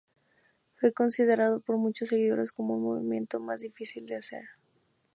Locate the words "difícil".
3.61-4.07